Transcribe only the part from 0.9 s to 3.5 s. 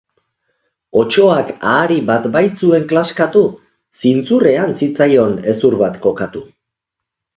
Otsoak ahari bat baitzuen klaskatu,